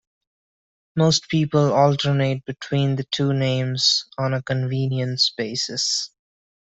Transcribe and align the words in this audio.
Most 0.95 1.29
people 1.29 1.71
alternate 1.73 2.43
between 2.45 2.95
the 2.95 3.03
two 3.11 3.33
names 3.33 4.03
on 4.17 4.33
a 4.33 4.41
convenience 4.41 5.31
basis. 5.37 6.09